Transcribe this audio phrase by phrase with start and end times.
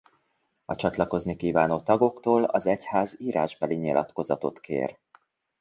[0.65, 4.97] A csatlakozni kívánó tagoktól az egyház írásbeli nyilatkozatot kér.